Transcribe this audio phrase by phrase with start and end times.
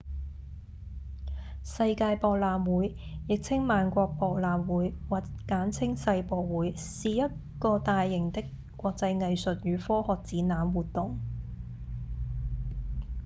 [1.63, 2.95] 世界博覽會
[3.27, 7.23] 亦稱萬國博覽會或簡稱世博會是一
[7.59, 8.43] 個大型的
[8.75, 11.19] 國際藝術與科學展覽活動